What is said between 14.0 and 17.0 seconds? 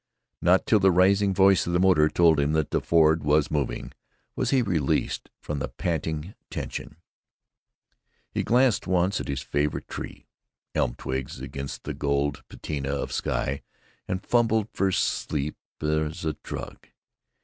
and fumbled for sleep as for a drug.